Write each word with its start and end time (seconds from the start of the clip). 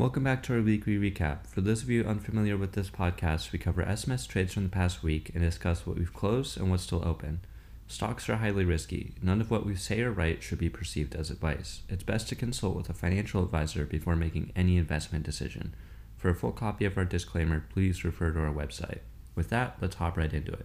Welcome 0.00 0.24
back 0.24 0.42
to 0.44 0.54
our 0.54 0.62
weekly 0.62 0.96
recap. 0.96 1.46
For 1.46 1.60
those 1.60 1.82
of 1.82 1.90
you 1.90 2.04
unfamiliar 2.04 2.56
with 2.56 2.72
this 2.72 2.88
podcast, 2.88 3.52
we 3.52 3.58
cover 3.58 3.82
SMS 3.82 4.26
trades 4.26 4.54
from 4.54 4.62
the 4.62 4.70
past 4.70 5.02
week 5.02 5.30
and 5.34 5.44
discuss 5.44 5.86
what 5.86 5.98
we've 5.98 6.14
closed 6.14 6.56
and 6.56 6.70
what's 6.70 6.84
still 6.84 7.06
open. 7.06 7.40
Stocks 7.86 8.26
are 8.30 8.36
highly 8.36 8.64
risky. 8.64 9.12
None 9.20 9.42
of 9.42 9.50
what 9.50 9.66
we 9.66 9.76
say 9.76 10.00
or 10.00 10.10
write 10.10 10.42
should 10.42 10.56
be 10.56 10.70
perceived 10.70 11.14
as 11.14 11.28
advice. 11.28 11.82
It's 11.90 12.02
best 12.02 12.30
to 12.30 12.34
consult 12.34 12.76
with 12.76 12.88
a 12.88 12.94
financial 12.94 13.44
advisor 13.44 13.84
before 13.84 14.16
making 14.16 14.52
any 14.56 14.78
investment 14.78 15.26
decision. 15.26 15.74
For 16.16 16.30
a 16.30 16.34
full 16.34 16.52
copy 16.52 16.86
of 16.86 16.96
our 16.96 17.04
disclaimer, 17.04 17.66
please 17.70 18.02
refer 18.02 18.30
to 18.30 18.40
our 18.40 18.54
website. 18.54 19.00
With 19.34 19.50
that, 19.50 19.76
let's 19.82 19.96
hop 19.96 20.16
right 20.16 20.32
into 20.32 20.52
it. 20.52 20.64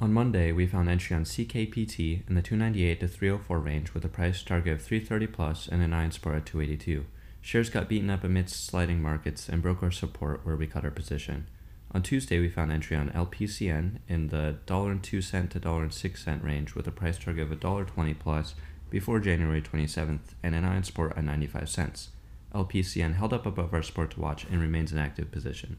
On 0.00 0.12
Monday, 0.12 0.50
we 0.50 0.66
found 0.66 0.88
entry 0.88 1.14
on 1.14 1.22
CKPT 1.22 2.28
in 2.28 2.34
the 2.34 2.42
298 2.42 2.98
to 2.98 3.06
304 3.06 3.60
range 3.60 3.94
with 3.94 4.04
a 4.04 4.08
price 4.08 4.42
target 4.42 4.72
of 4.72 4.82
330 4.82 5.28
plus 5.28 5.68
and 5.68 5.80
a 5.80 5.86
9 5.86 6.10
support 6.10 6.34
at 6.34 6.46
282. 6.46 7.06
Shares 7.42 7.70
got 7.70 7.88
beaten 7.88 8.08
up 8.08 8.22
amidst 8.22 8.64
sliding 8.64 9.02
markets 9.02 9.48
and 9.48 9.60
broke 9.60 9.82
our 9.82 9.90
support 9.90 10.46
where 10.46 10.56
we 10.56 10.68
cut 10.68 10.84
our 10.84 10.92
position. 10.92 11.48
On 11.90 12.00
Tuesday, 12.00 12.38
we 12.38 12.48
found 12.48 12.72
entry 12.72 12.96
on 12.96 13.10
LPCN 13.10 13.98
in 14.08 14.28
the 14.28 14.56
$1.02 14.66 15.22
cent 15.22 15.50
to 15.50 15.60
$1.06 15.60 16.16
cent 16.16 16.42
range 16.42 16.74
with 16.74 16.86
a 16.86 16.92
price 16.92 17.18
target 17.18 17.50
of 17.50 17.58
$1.20 17.58 18.18
plus 18.18 18.54
before 18.88 19.18
January 19.18 19.60
27th 19.60 20.34
and 20.42 20.54
an 20.54 20.64
iron 20.64 20.84
sport 20.84 21.12
at 21.16 21.24
95 21.24 21.68
cents. 21.68 22.08
LPCN 22.54 23.16
held 23.16 23.32
up 23.32 23.44
above 23.44 23.74
our 23.74 23.82
support 23.82 24.12
to 24.12 24.20
watch 24.20 24.44
and 24.44 24.60
remains 24.60 24.92
in 24.92 24.98
active 24.98 25.30
position. 25.32 25.76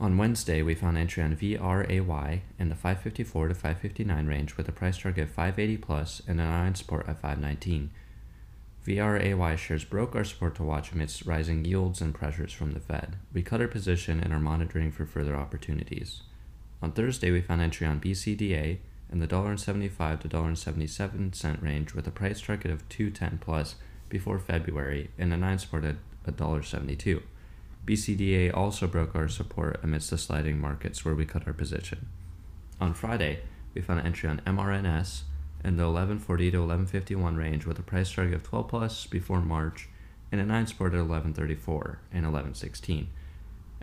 On 0.00 0.18
Wednesday, 0.18 0.60
we 0.60 0.74
found 0.74 0.98
entry 0.98 1.22
on 1.22 1.36
VRAY 1.36 2.40
in 2.58 2.68
the 2.68 2.74
554 2.74 3.48
to 3.48 3.54
559 3.54 4.26
range 4.26 4.56
with 4.56 4.68
a 4.68 4.72
price 4.72 4.98
target 4.98 5.24
of 5.24 5.30
580 5.30 5.78
plus 5.78 6.20
and 6.26 6.40
an 6.40 6.48
iron 6.48 6.74
support 6.74 7.08
at 7.08 7.20
519. 7.20 7.90
VRAY 8.86 9.58
shares 9.58 9.84
broke 9.84 10.14
our 10.14 10.22
support 10.22 10.54
to 10.54 10.62
watch 10.62 10.92
amidst 10.92 11.26
rising 11.26 11.64
yields 11.64 12.00
and 12.00 12.14
pressures 12.14 12.52
from 12.52 12.72
the 12.72 12.78
Fed. 12.78 13.16
We 13.32 13.42
cut 13.42 13.60
our 13.60 13.66
position 13.66 14.20
and 14.20 14.32
are 14.32 14.38
monitoring 14.38 14.92
for 14.92 15.04
further 15.04 15.34
opportunities. 15.34 16.22
On 16.80 16.92
Thursday, 16.92 17.32
we 17.32 17.40
found 17.40 17.62
entry 17.62 17.84
on 17.84 18.00
BCDA 18.00 18.78
in 19.10 19.18
the 19.18 19.26
$1.75 19.26 20.20
to 20.20 20.28
$1.77 20.28 21.34
cent 21.34 21.62
range 21.62 21.94
with 21.94 22.06
a 22.06 22.12
price 22.12 22.40
target 22.40 22.70
of 22.70 22.88
210 22.88 23.38
plus 23.38 23.74
before 24.08 24.38
February 24.38 25.10
and 25.18 25.32
a 25.32 25.36
9 25.36 25.58
support 25.58 25.84
at 25.84 25.96
$1.72. 26.26 27.22
BCDA 27.84 28.54
also 28.54 28.86
broke 28.86 29.16
our 29.16 29.28
support 29.28 29.80
amidst 29.82 30.10
the 30.10 30.18
sliding 30.18 30.60
markets 30.60 31.04
where 31.04 31.14
we 31.14 31.24
cut 31.24 31.46
our 31.46 31.52
position. 31.52 32.06
On 32.80 32.94
Friday, 32.94 33.40
we 33.74 33.80
found 33.80 34.06
entry 34.06 34.28
on 34.28 34.42
MRNS 34.46 35.22
in 35.66 35.76
the 35.76 35.82
1140 35.82 36.52
to 36.52 36.58
1151 36.58 37.36
range 37.36 37.66
with 37.66 37.76
a 37.78 37.82
price 37.82 38.12
target 38.12 38.34
of 38.34 38.44
12 38.44 38.68
plus 38.68 39.06
before 39.06 39.40
March 39.40 39.88
and 40.30 40.40
a 40.40 40.44
9 40.44 40.68
support 40.68 40.94
at 40.94 40.98
1134 40.98 41.98
and 42.12 42.22
1116. 42.24 43.08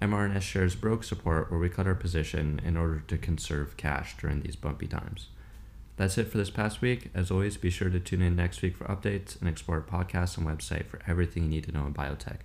MRNS 0.01 0.41
shares 0.41 0.75
broke 0.75 1.03
support 1.03 1.51
where 1.51 1.59
we 1.59 1.67
cut 1.67 1.85
our 1.85 1.93
position 1.93 2.61
in 2.63 2.77
order 2.77 3.03
to 3.07 3.17
conserve 3.17 3.75
cash 3.75 4.15
during 4.17 4.41
these 4.41 4.55
bumpy 4.55 4.87
times. 4.87 5.27
That's 5.97 6.17
it 6.17 6.29
for 6.29 6.37
this 6.37 6.49
past 6.49 6.81
week. 6.81 7.11
As 7.13 7.29
always, 7.29 7.57
be 7.57 7.69
sure 7.69 7.89
to 7.89 7.99
tune 7.99 8.21
in 8.21 8.35
next 8.35 8.61
week 8.61 8.77
for 8.77 8.85
updates 8.85 9.39
and 9.39 9.49
explore 9.49 9.77
our 9.77 10.05
podcast 10.05 10.37
and 10.37 10.47
website 10.47 10.85
for 10.85 11.01
everything 11.05 11.43
you 11.43 11.49
need 11.49 11.65
to 11.65 11.71
know 11.73 11.85
in 11.85 11.93
biotech. 11.93 12.39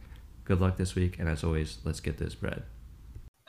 Good 0.44 0.60
luck 0.60 0.76
this 0.76 0.94
week, 0.96 1.18
and 1.18 1.28
as 1.28 1.44
always, 1.44 1.78
let's 1.84 2.00
get 2.00 2.18
this 2.18 2.34
bread. 2.34 2.64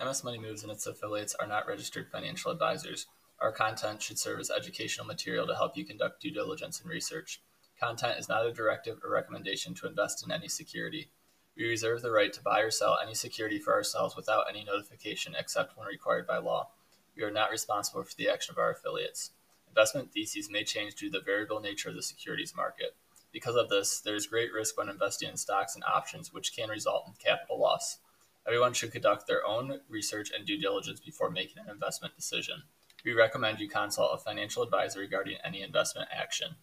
MS 0.04 0.24
Money 0.24 0.38
Moves 0.38 0.64
and 0.64 0.72
its 0.72 0.86
affiliates 0.86 1.36
are 1.36 1.48
not 1.48 1.68
registered 1.68 2.10
financial 2.12 2.52
advisors. 2.52 3.08
Our 3.42 3.54
content 3.54 4.02
should 4.02 4.20
serve 4.20 4.40
as 4.40 4.52
educational 4.52 5.08
material 5.08 5.48
to 5.48 5.56
help 5.56 5.78
you 5.78 5.86
conduct 5.86 6.22
due 6.22 6.32
diligence 6.32 6.82
and 6.82 6.90
research. 6.90 7.42
Content 7.80 8.20
is 8.20 8.28
not 8.28 8.46
a 8.46 8.52
directive 8.52 9.00
or 9.04 9.12
recommendation 9.12 9.74
to 9.76 9.88
invest 9.88 10.26
in 10.26 10.32
any 10.32 10.50
security. 10.50 11.10
We 11.56 11.70
reserve 11.70 12.02
the 12.02 12.12
right 12.12 12.34
to 12.34 12.42
buy 12.42 12.60
or 12.60 12.72
sell 12.72 12.98
any 13.02 13.16
security 13.16 13.58
for 13.58 13.74
ourselves 13.74 14.16
without 14.16 14.46
any 14.50 14.66
notification 14.66 15.36
except 15.38 15.78
when 15.78 15.88
required 15.88 16.28
by 16.28 16.40
law. 16.40 16.70
We 17.16 17.24
are 17.24 17.32
not 17.32 17.52
responsible 17.52 18.04
for 18.04 18.16
the 18.18 18.28
action 18.28 18.54
of 18.54 18.58
our 18.58 18.72
affiliates. 18.72 19.32
Investment 19.70 20.12
theses 20.12 20.50
may 20.50 20.66
change 20.66 20.96
due 20.96 21.10
to 21.10 21.20
the 21.20 21.24
variable 21.24 21.62
nature 21.62 21.90
of 21.90 21.96
the 21.96 22.04
securities 22.04 22.56
market. 22.56 22.96
Because 23.32 23.56
of 23.56 23.70
this, 23.70 24.02
there 24.02 24.16
is 24.16 24.28
great 24.28 24.52
risk 24.52 24.78
when 24.78 24.90
investing 24.90 25.30
in 25.30 25.38
stocks 25.38 25.76
and 25.76 25.84
options, 25.86 26.34
which 26.34 26.56
can 26.56 26.70
result 26.70 27.06
in 27.08 27.14
capital 27.14 27.60
loss. 27.60 28.00
Everyone 28.46 28.74
should 28.74 28.92
conduct 28.92 29.28
their 29.28 29.46
own 29.46 29.80
research 29.88 30.32
and 30.36 30.46
due 30.46 30.60
diligence 30.60 31.00
before 31.00 31.30
making 31.30 31.60
an 31.60 31.70
investment 31.70 32.16
decision. 32.16 32.64
We 33.06 33.14
recommend 33.14 33.60
you 33.60 33.70
consult 33.70 34.12
a 34.14 34.18
financial 34.24 34.64
advisor 34.64 35.00
regarding 35.00 35.38
any 35.44 35.62
investment 35.62 36.10
action. 36.12 36.56